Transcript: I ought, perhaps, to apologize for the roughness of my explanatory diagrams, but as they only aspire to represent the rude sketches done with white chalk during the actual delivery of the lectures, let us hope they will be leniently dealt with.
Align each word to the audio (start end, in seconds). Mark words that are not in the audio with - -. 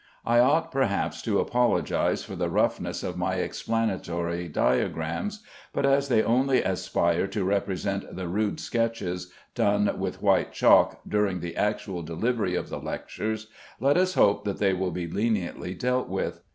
I 0.25 0.39
ought, 0.39 0.71
perhaps, 0.71 1.21
to 1.21 1.37
apologize 1.39 2.23
for 2.23 2.35
the 2.35 2.49
roughness 2.49 3.03
of 3.03 3.19
my 3.19 3.35
explanatory 3.35 4.47
diagrams, 4.47 5.43
but 5.73 5.85
as 5.85 6.07
they 6.07 6.23
only 6.23 6.63
aspire 6.63 7.27
to 7.27 7.43
represent 7.43 8.15
the 8.15 8.27
rude 8.27 8.59
sketches 8.59 9.31
done 9.53 9.99
with 9.99 10.19
white 10.23 10.53
chalk 10.53 11.01
during 11.07 11.39
the 11.39 11.55
actual 11.55 12.01
delivery 12.01 12.55
of 12.55 12.69
the 12.69 12.79
lectures, 12.79 13.49
let 13.79 13.95
us 13.95 14.15
hope 14.15 14.43
they 14.43 14.73
will 14.73 14.89
be 14.89 15.05
leniently 15.05 15.75
dealt 15.75 16.09
with. 16.09 16.41